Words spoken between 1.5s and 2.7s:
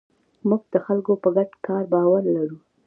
کار باور لرو.